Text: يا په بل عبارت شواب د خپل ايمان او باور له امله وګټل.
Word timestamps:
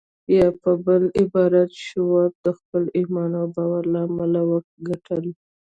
يا 0.35 0.47
په 0.61 0.71
بل 0.85 1.03
عبارت 1.19 1.69
شواب 1.87 2.33
د 2.45 2.47
خپل 2.59 2.83
ايمان 2.97 3.31
او 3.41 3.47
باور 3.55 3.83
له 3.93 3.99
امله 4.07 4.41
وګټل. 4.51 5.25